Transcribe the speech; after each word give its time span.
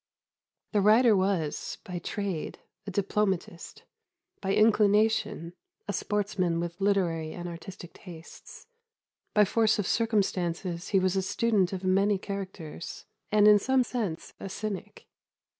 The 0.71 0.81
writer 0.81 1.15
was, 1.15 1.77
by 1.83 1.99
trade, 1.99 2.57
a 2.87 2.89
diplomatist; 2.89 3.83
by 4.41 4.55
inclination, 4.55 5.53
a 5.87 5.93
sportsman 5.93 6.59
with 6.59 6.81
literary 6.81 7.33
and 7.33 7.47
artistic 7.47 7.93
tastes; 7.93 8.65
by 9.35 9.45
force 9.45 9.77
of 9.77 9.85
circumstances 9.85 10.87
he 10.87 10.97
was 10.99 11.15
a 11.15 11.21
student 11.21 11.71
of 11.71 11.83
many 11.83 12.17
characters, 12.17 13.05
and 13.31 13.47
in 13.47 13.59
some 13.59 13.83
sense 13.83 14.33
a 14.39 14.49
cynic. 14.49 15.05